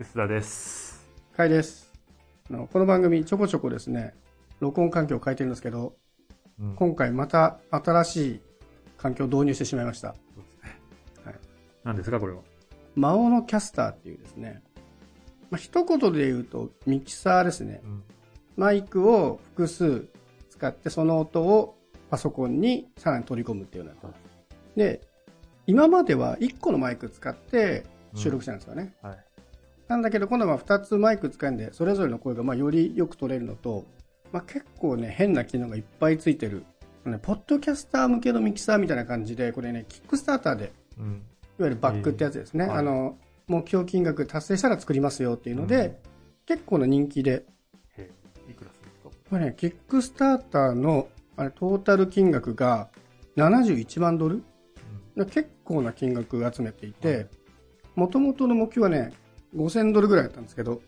[0.00, 1.04] 薄田です。
[1.36, 1.92] かいです。
[2.48, 4.14] あのこの番組ちょこちょこですね、
[4.60, 5.96] 録音環境を変えてるんですけど、
[6.60, 8.40] うん今回また新しい
[8.96, 10.14] 環境を導入してしまいました。
[10.14, 10.80] そうですね。
[11.24, 11.34] はい。
[11.82, 12.42] 何ですか、これは？
[12.94, 14.62] 魔王のキャスターっていうですね、
[15.50, 17.80] まあ、一言で言うとミキサーですね。
[17.82, 18.04] うん。
[18.56, 20.06] マイクを複数
[20.48, 21.76] 使ってその音を
[22.08, 24.14] パソコンにさらに取り込むっていうような。
[24.76, 25.00] で、
[25.66, 27.84] 今までは1個のマイク使って
[28.14, 28.94] 収録してたんですよね。
[29.02, 29.24] はい。
[29.88, 33.84] なんだけど今度は2つマイク使うんで、それぞれの声がまあよりよく取れるのと、
[34.32, 36.64] まあ、結構ね、変な機能がいっぱいついてる。
[37.06, 41.06] ね、ポッドキャスター向けのミキサーみたいな感じで、これね、キックスターターで、うん。
[41.06, 42.64] いわゆるバックってやつですね。
[42.64, 42.78] えーはい。
[42.80, 43.16] あの、
[43.46, 45.96] 目標金額達成したら作りますよっていうので、うん。
[46.44, 47.46] 結構な人気で、
[48.50, 49.10] いくらするんですか？
[49.30, 52.90] これね、キックスターターの、あれ、トータル金額が
[53.36, 54.42] 71万ドル？
[55.16, 57.26] 結構な金額集めていて、
[57.96, 59.12] もともとの目標はね、
[59.56, 60.80] 5000ドルぐらいだったんですけど、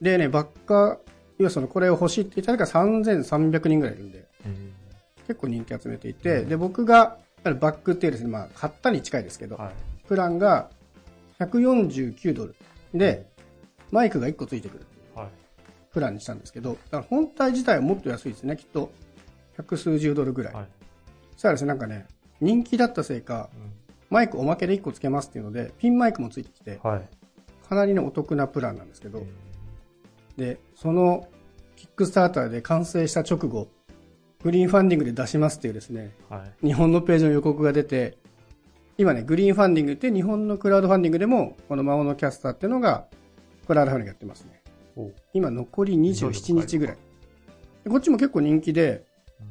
[0.00, 0.98] でね、バッカー、
[1.38, 4.26] 要はそのこれを欲しいって言ったら3300人ぐらいいるんで、
[5.26, 9.72] 結構人気集めていて、で、僕が、バックっていうですね、まあ、買ったに近いですけど、えはい。
[10.08, 10.70] プランが
[11.38, 12.56] 149ドル
[12.94, 13.26] で、
[13.90, 15.28] マイクが1個ついてくるはい。
[15.92, 18.90] プランにしたんですけど、だから本体自体はもっと安いですね、きっと。
[19.56, 20.54] 百数十ドルぐらい。
[20.54, 20.66] はい。
[21.32, 22.06] そしたらですね、なんかね、
[22.40, 23.50] 人気だったせいか、
[24.10, 26.90] マイクおまけで1個つけますっていうので、ピンマイクもついてきて、うん。
[26.90, 27.08] はい。
[27.68, 29.22] かなりね、お得なプランなんですけどへ、
[30.36, 31.28] で、その、
[31.76, 33.68] キックスターターで完成した直後、
[34.42, 36.66] グリーンファンディングで出しますっていうですね、えはい。
[36.68, 38.16] 日本のページの予告が出て、
[38.96, 43.06] 今ね、グリーンファンディングって日本のクラウドファンディングでも、この魔王のキャスターっていうのが、
[43.66, 44.62] クラウドファンディングやってますね。
[44.96, 46.96] お今残り27日ぐらい。
[47.84, 49.04] でこっちも結構人気で、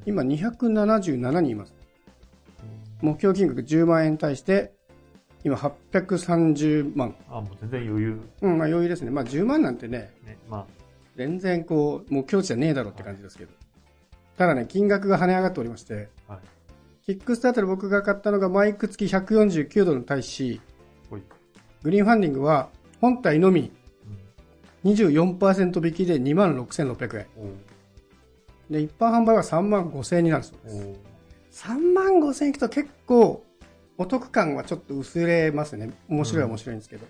[0.05, 1.73] 今277人います。
[3.01, 4.73] 目標金額10万円に対して、
[5.43, 7.15] 今830万。
[7.29, 8.21] あ、もう全然余裕。
[8.41, 9.11] うん、まあ余裕ですね。
[9.11, 10.37] まあ10万なんてね、ね。
[10.49, 10.65] ま
[11.15, 13.51] 全然こう、目標値じゃねえだろって感じですけど。
[14.37, 16.41] ただね、金額が跳ね上がっておりまして、あ、はい。
[17.05, 20.61] キックスターターで僕が買ったのがマイク付き149ドルに対し。
[21.83, 22.69] グリーンファンディングは
[22.99, 23.71] 本体のみ
[24.83, 24.91] うん。
[24.91, 27.27] 24%引きで26,600円。
[27.37, 27.47] おう
[28.69, 30.85] で、一般販売は3万5000円になるそうです。
[30.85, 30.95] おう
[31.51, 33.43] 3万5000円いくと結構
[33.97, 35.91] お得感はちょっと薄れますね。
[36.07, 37.05] 面白いは面白いんですけど。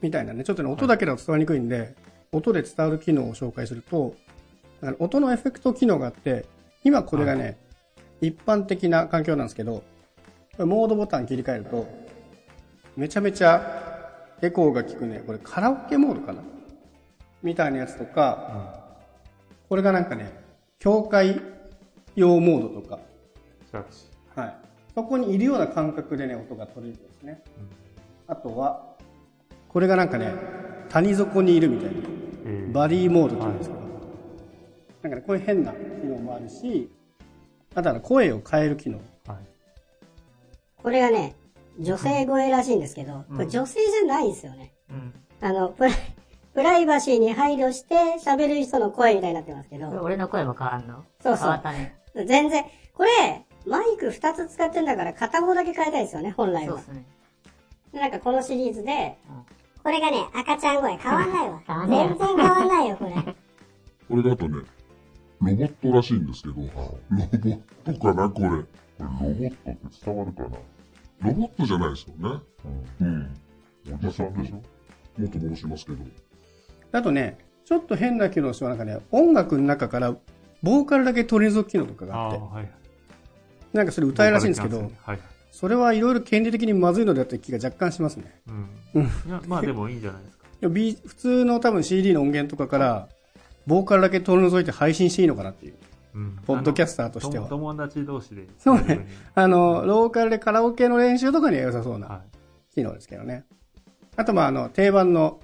[0.00, 1.94] みたいなね、ちょっとね、音だけでは伝わりにくいんで、
[2.32, 4.16] 音で伝わる機能を紹介すると、
[4.80, 6.44] だから音のエフェクト機能があって、
[6.82, 7.56] 今これがね、
[8.20, 11.86] 一般的な環境なんですけど、これモードボタン切り替えると、
[12.96, 14.00] めちゃめちゃ
[14.42, 16.42] エコーが効くね、これカラオケモードかな？
[17.44, 18.98] みたいなやつとか、
[19.68, 20.32] これがなんかね、
[20.80, 21.40] 教会
[22.16, 22.98] 用モードとか。
[24.34, 24.54] はい。
[24.94, 27.42] そこにいるような感覚でね、音が取れるんですね。
[28.26, 28.96] あとは、
[29.68, 30.32] これがなんかね、
[30.90, 31.96] 谷底にいるみたいな、
[32.44, 33.82] ええバディモードって言うんですけど、
[35.02, 36.90] なんかね、こういう変な機能もあるし、
[37.74, 38.98] あとは声を変える機能。
[39.26, 39.36] はい。
[40.82, 41.34] これがね、
[41.78, 44.74] 女性声らしいんですけど、これ女性じゃないんですよね。
[44.90, 45.14] うん。
[45.40, 45.92] あの、プライ
[46.52, 51.02] プライバシーに配慮して喋る人の声みたいになってますけど、俺の声も変わんの？
[51.22, 51.96] そうそう変わったね。
[52.26, 53.10] 全然、これ、
[53.66, 56.82] マイク2つ使ってんだから片方だけ変えたいですよね、本来はそうっ。
[56.82, 57.04] すね。
[57.92, 59.18] でなんかこのシリーズで、
[59.82, 61.62] これがね、赤ちゃん声変わんないわ。
[61.66, 63.12] 変わんない全然変わんないよ、これ。
[64.08, 64.58] これだとね、
[65.40, 66.70] ロボットらしいんですけど、ロボ
[67.18, 68.48] ットかな、これ。
[68.48, 68.54] こ
[68.98, 70.48] れロボットって伝わるかな。
[71.20, 72.40] ロボットじゃないですよね。
[73.00, 73.34] うん。
[73.92, 74.56] おじさんでしょ
[75.20, 75.98] もっと戻しますけど。
[76.92, 80.16] あとね、ちょっと変な機能としてはなんかね、音楽の中から
[80.62, 82.70] ボーカルだけ取り除く機能とかがあって、はい。
[83.72, 85.18] なんかそれ歌えるらしいんですけど、はい。
[85.50, 88.40] それはいろいろ権利的にまずいのであって気が若干しますね。
[88.94, 89.02] うん。
[89.02, 90.46] いや、まあでもいいんじゃないですか。
[90.46, 93.08] いや B 普通の多分 CD の音源とかから、
[93.66, 95.74] ボーカルだけ取り除いて配信していいのかなっていう。
[96.14, 96.38] うん。
[96.44, 98.46] ポッドキャスターとしては友友達同士で。
[98.58, 99.06] そうね。
[99.34, 102.22] あの、ローカルでカラオケの練習とかには良さそうなは
[102.74, 103.44] 機能ですけどね。
[104.16, 105.40] あと、まあ、あの、定番の、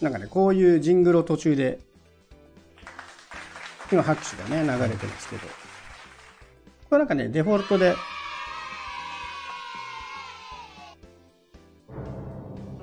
[0.00, 1.78] なんかね、こういうジングルを途中で、
[3.90, 5.61] 今拍手がね、流れてますけど。
[6.92, 7.96] これなんかね、デフォルトで、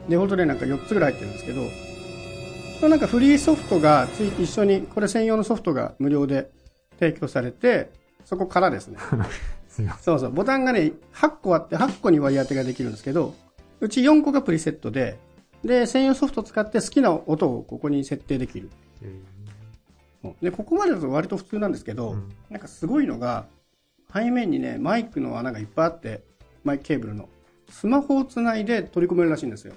[0.10, 1.70] デフォルトでなんか4つぐらい入ってるんですけど、こ
[2.82, 6.50] れなんかフリーソフトがつい一緒に、これ専用のソフトが無料で
[7.00, 7.92] 提供されて、
[8.26, 8.98] そこからですね、
[10.02, 10.32] そうそう。
[10.32, 13.36] ボタンがね、8個あって、8個に割り当てができるんですけど、
[13.80, 15.20] うち4個がプリセットで、
[15.64, 18.72] で、専用ソフトを使って好きな音をここに設定できる。
[20.42, 22.30] で、ここまでだと割と普通なんですけど、うん。
[22.50, 23.46] なんかすごいのが、
[24.14, 26.24] 背面にね、マイクの穴がいっぱいあって、
[26.64, 27.30] マイクケーブルの。
[27.70, 29.74] スマホをつないで取り込めるらしいんですよ。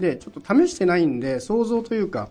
[0.00, 2.30] で、ちょっと試してないんで、想像というか、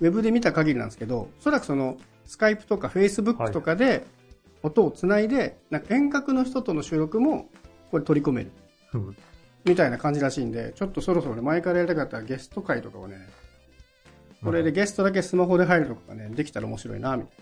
[0.00, 1.96] ウェブで見た限りなんですけど、おそらくその、
[2.26, 4.06] スカイプとかフェイスブックとかで、
[4.62, 7.48] 音をつないで、なんか遠隔の人との収録も、
[7.90, 8.50] これ取り込める。
[8.94, 9.16] うん
[9.64, 13.16] みたいな感じらしいんで、ちょっとそろそろね、前からやりたかったゲスト会とかをね、
[14.42, 17.32] これでゲストだけスマホで入るとかね、できたら面白いな、みたい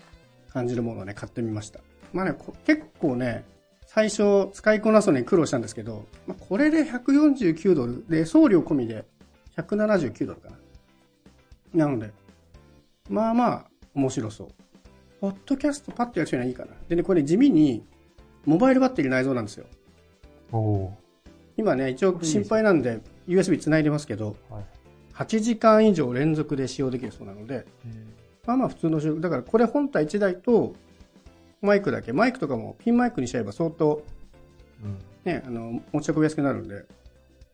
[0.47, 1.79] な感じるものをね、買ってみました。
[2.13, 3.45] まあね、こ結構ね、
[3.85, 9.05] 最初使いこなすのに苦労したんですけど、まあ、これで149ドルで、送料込みで
[9.57, 10.57] 179ドルかな。
[11.85, 12.11] なので、
[13.09, 14.47] まあまあ、面白そう。
[15.19, 16.71] ポッドキャストパッとやる人にはいいかな。
[16.87, 17.83] でね、これ地味に、
[18.45, 19.65] モバイルバッテリー内蔵なんですよ。
[21.57, 24.53] 今ね、一応心配なんで、USB 繋いでますけど、ー。
[24.53, 24.65] はい。
[25.13, 27.65] 8時間以上連続で使用できるそうなので、
[28.45, 29.21] まあまあ普通の収録。
[29.21, 30.75] だからこれ本体1台と、
[31.61, 32.13] マイクだけ。
[32.13, 34.03] マイクとかもピンマイクにしちゃえば相当、
[34.83, 34.99] うん。
[35.25, 36.85] ね、あの、持ち運びやすくなるんで、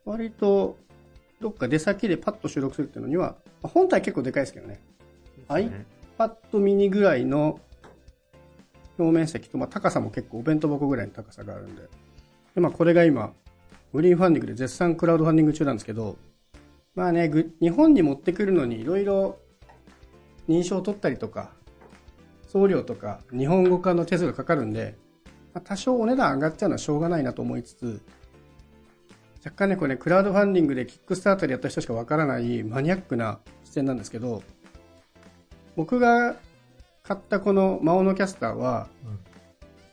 [0.05, 0.77] 割と、
[1.41, 4.79] どっか出先でパッと収録するっていうのには、まあ本体結構でかいですけどね。
[5.47, 5.85] はいね
[6.17, 7.59] パッとミニぐらいの
[8.97, 11.83] 表面積と、まあ、高さも結構お弁当箱ぐらいの高さがあるんで。
[12.55, 13.33] で、まあ、これが今、
[13.93, 16.17] グリーンファンディングで絶賛クラウドファンディング中なんですけど、
[16.95, 19.37] まあね、ぐ日本に持ってくるのにいろいろ
[20.47, 21.51] 認証を取ったりとか、
[22.47, 24.95] 送料とか日本語化の手数がかかるんで、
[25.53, 28.01] まあ、多少お値段上がっちゃうのはしょうがないなと思いつつ、
[29.45, 34.41] 若干ね、これね、クラウドファンディングでキックスターターでやった人しかわからないマニアックな視点なんですけど、
[35.75, 36.35] 僕が
[37.03, 38.87] 買ったこのマオノキャスターは、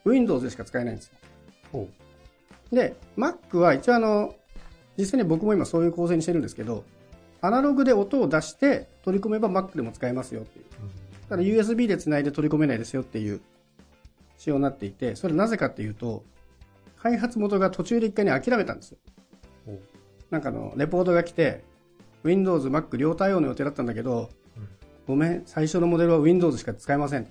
[0.07, 1.13] Windows でしか使えないんですよ。
[1.71, 1.89] ほ
[2.73, 4.35] で、Mac は一応あの、
[4.97, 6.85] 実際に僕も今そういう構成にしてるんですけど、
[7.43, 10.65] アナログで音を出して取り込めば Mac でも使えますよっていう。
[11.33, 13.41] ただ USB で繋いで取り込めないですよっていう
[14.37, 16.25] 仕様になっていて、それなぜかっていうと、
[16.99, 18.99] 開発元が途中で一回に諦めたんですよ。
[20.31, 21.65] なんかあの、レポートが来て、
[22.23, 24.69] Windows、Mac 両対応の予定だったんだけど、うん
[25.07, 27.27] ごめん、最初のモデルは Windows しか使えません。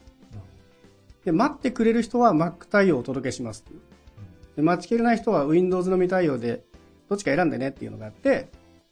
[1.24, 4.56] で、待ってくれる人は Mac 対応をお届けしますう。
[4.56, 6.64] で、待ちきれない人は Windows のみ対応で、
[7.08, 8.50] どっちか選んでねっていうのがあって、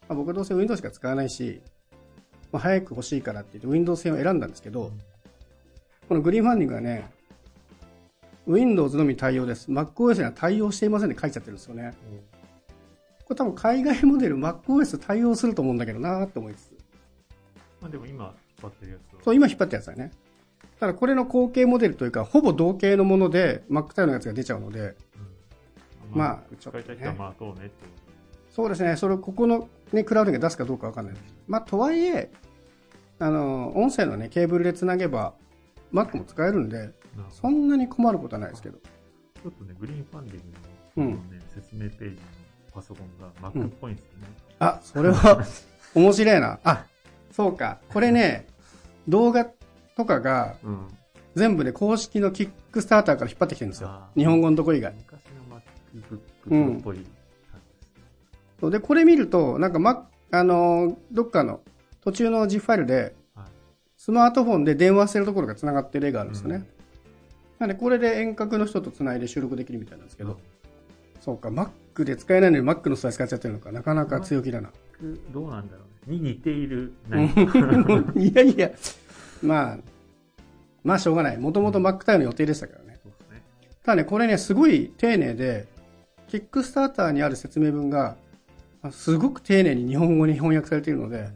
[0.07, 1.63] まあ、僕はどうせ Windows しか使わないし、
[2.51, 4.91] まあ、早く欲しいからって言って Windows 製を選んだんですけど、
[6.07, 7.09] このグリーンファンディングはね、
[8.47, 9.71] Windows のみ対応です。
[9.71, 11.93] MacOS には対応していませんって書いちゃってるんですよね。
[13.25, 16.77] これ多分海外モデル MacOS 対応すると思うんだけどなーって思いつつ。
[17.79, 19.21] まあでも今引っ張ってるやつは。
[19.23, 20.11] そう、今引っ張ったやつだね。
[20.79, 24.95] ただこれの後継モデルというか、ほぼ同型のもので Mac 対応のやつが出ちゃうので、うん
[26.11, 28.08] まあ使いたい人はまあそうねって。
[28.59, 31.23] そうですね、それ、ここのね、クラウドが出すかどうかわかんないです。
[31.47, 32.29] まあ、とはいえ、
[33.17, 35.33] あの、音声のね、ケーブルでつなげば、
[35.93, 36.91] Mac も使えるんで、
[37.31, 38.77] そんなに困ることはないですけど。
[38.77, 40.51] ちょっとね、グリーンファンディン
[40.95, 42.21] グの,、うんね、説明ページの
[42.73, 43.07] パソコン
[43.41, 44.27] が Mac っぽいんですよね。
[44.59, 45.45] あ、それは、
[45.95, 46.59] 面白いな。
[46.65, 46.85] あ、
[47.31, 47.79] そうか。
[47.93, 48.45] これね、
[49.07, 49.45] 動画
[49.95, 50.87] とかが、うん。
[51.35, 54.93] 全部ね、公式のキックスターターから引っ張ってきてるんですよ日本語のとこ以外。
[54.97, 55.61] 昔の
[56.51, 57.18] MacBook っぽい感じ
[58.61, 61.61] でこれ見ると、なんか、ま、あのー、どっかの
[62.01, 63.45] 途中の G ファイルで、はい
[63.97, 66.55] スマートフォンで電話してるところが繋がってる絵があるんですよね。
[66.55, 66.79] うん
[67.59, 70.39] なので、これで遠隔の人と繋いで収録できるみたいなんですけど、
[71.19, 74.71] そうか、Mac で使えないのに Mac の素材使っちゃってるのか、なかなか強気だな。
[75.31, 76.17] どうなんだろうね。
[76.17, 76.93] に似ている。
[78.15, 78.71] いやいや、
[79.43, 79.77] まあ、
[80.83, 81.37] まあしょうがない。
[81.37, 82.87] もともと Mac 対応の予定でしたからね。
[82.93, 83.43] ね。
[83.83, 85.67] ただね、これね、すごい丁寧で、
[86.29, 88.15] キックスターターにある説明文が、あ
[88.91, 91.29] すごく丁寧に日本語に翻訳されているので、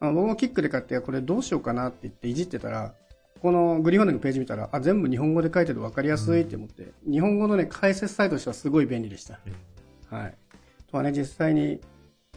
[0.00, 2.94] あ僕もキックで買って、これどうしようかなって言っていじってたら、
[3.40, 9.38] このグリーンファンディングのページ見たら、あ、全部日本語で書いてて分かりやすいって思って、日本語のね、解説サイトとしてはすごい便利でした。
[10.08, 10.34] はい。
[10.90, 11.80] とはね、実際に、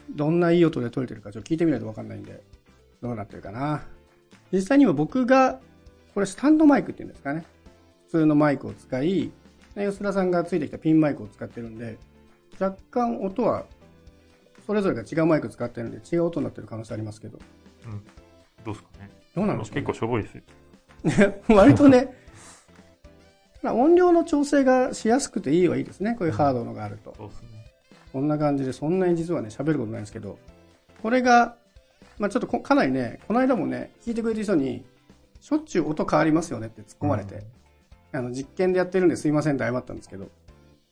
[0.09, 2.43] どんないい音で撮れてるか、ちょっと聞いてみないと分かんないんで、
[3.01, 3.83] どうなってるかな。
[4.51, 5.59] 実際には僕が、
[6.13, 7.45] これスタンドマイクっていうんですかね。
[8.07, 9.31] 普通のマイクを使い、
[9.75, 11.97] 吉田さんがついてきたピンマイクを使ってるんで、
[12.59, 13.65] 若干音は、
[14.67, 17.39] それぞれが違うマイク使ってるんで、違う音になってる可能性ありますけど。
[17.85, 18.03] うん。
[18.65, 19.09] どうですかね。
[19.33, 20.43] どうなんでしょう、結構しょぼいですよ。
[21.55, 22.13] 割とね、
[23.63, 26.15] まあ音量の調整がしやすくていいはいいですね。
[26.19, 27.13] こういうハードのがあると。
[27.15, 27.47] そうですね。
[28.11, 30.37] こんな感じで、そんなに実はね、喋ることないんですけど、
[31.01, 31.55] これが、
[32.19, 34.85] まあちょっとこかなりね、この間もね、聞いてくれてる人に、
[35.39, 37.45] しょっちゅう音変わりますよねって突っ込まれて、
[38.11, 40.27] あの、実験でやってるんですいませんって謝ったんですけど、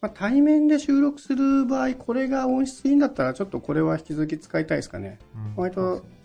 [0.05, 5.17] まあ対面で収録する場合、これが音質いいんだったら、ちょっとこれは引き続き使いたいですかね。
[5.35, 6.15] うん割とそうですね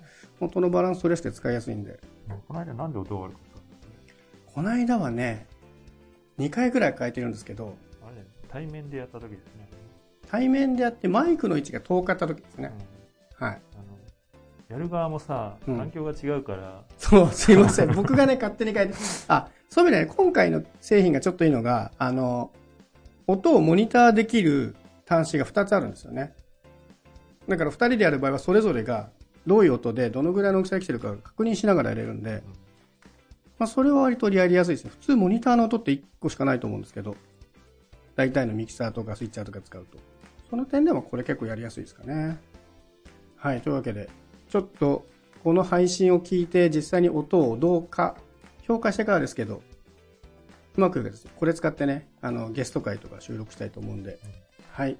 [0.40, 1.98] 音のバランス取りやすくて使いやすいんで。
[2.46, 5.46] この間なんで音が悪かったこの間はね、
[6.38, 7.68] 2回ぐらい変えてるんですけど、
[8.00, 9.68] かあれ、対面でやった時ですね。
[10.28, 12.72] 対面でやってマイクの位置が遠かった時ですね。
[13.40, 13.62] うんはい。
[14.68, 17.94] やる側もさ、うん環境が違うから、そう、すいません。
[17.94, 18.94] 僕がね、勝手に変えて。
[19.28, 22.50] あ、そういう意味でね、今回の製品がちょっといいのが、あの、
[23.30, 24.74] 音をモニターできる
[25.06, 26.34] 端子が2つあるんですよね。
[27.48, 29.10] だから2人でやる場合はそれぞれが
[29.46, 32.42] どういう音でどのぐらいの大きさが来てるか確認しながらやれるんで、
[33.58, 34.90] まあそれは割とやりやすいですね。
[34.90, 37.16] 普通モニターの音って1個しかないと思うんですけど、
[38.16, 39.98] 大体のミキサーとかスイッチャーとか使うと。
[40.48, 42.38] その点でもこれ結構やりやすいですかね。
[43.36, 44.10] はい、というわけで、
[44.48, 45.06] ちょっと
[45.44, 48.16] この配信を聞いて実際に音をどうか
[48.62, 49.62] 評価してからですけど、
[50.76, 54.18] うまくですねこれ使ってね、あの、ゲスト会とか収録したいと思うんで、
[54.72, 54.96] はい。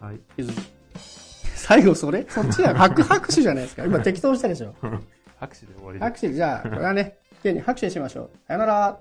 [0.00, 0.20] はい。
[0.36, 0.52] ゆず
[1.54, 2.26] 最後それ？
[2.28, 2.74] そっちや。
[2.76, 3.84] 拍拍手じゃないですか。
[3.84, 4.74] 今適当したでしょ。
[5.38, 8.30] 拍手で終わり拍手、じゃあ、これはね、綺麗に拍手にしましょう。
[8.46, 8.98] さよなら。